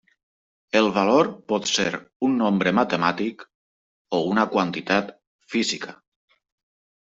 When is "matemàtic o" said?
2.79-4.25